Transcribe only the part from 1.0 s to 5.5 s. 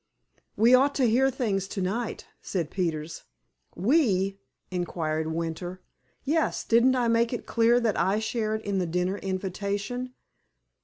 hear things to night," said Peters. "We?" inquired